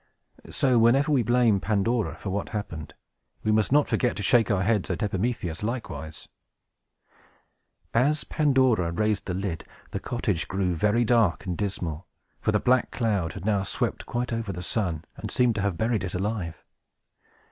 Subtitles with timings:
[0.49, 2.95] So, whenever we blame Pandora for what happened,
[3.43, 6.27] we must not forget to shake our heads at Epimetheus likewise.
[7.93, 12.07] As Pandora raised the lid, the cottage grew very dark and dismal;
[12.39, 15.77] for the black cloud had now swept quite over the sun, and seemed to have
[15.77, 16.65] buried it alive.